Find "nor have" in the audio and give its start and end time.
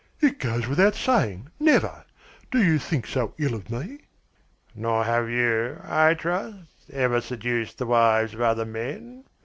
4.73-5.29